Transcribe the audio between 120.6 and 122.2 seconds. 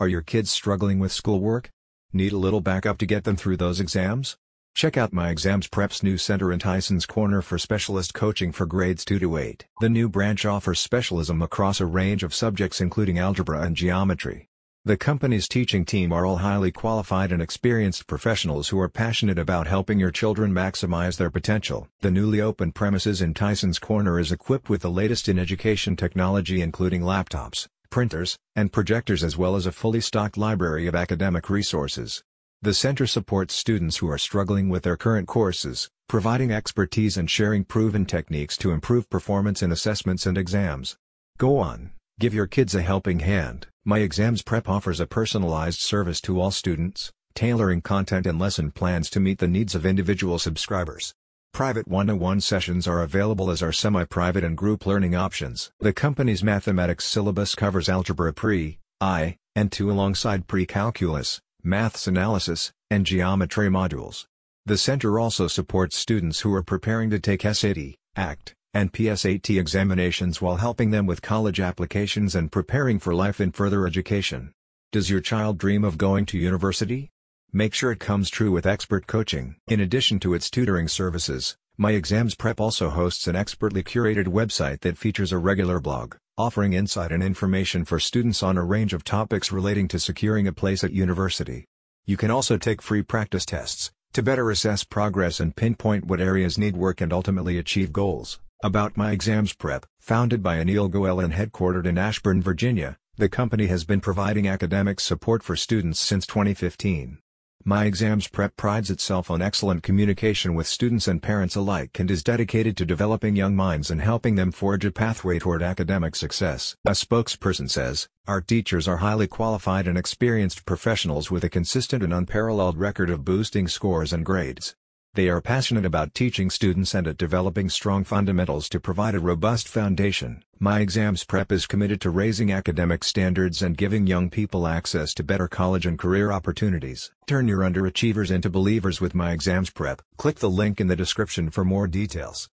professionals with a consistent and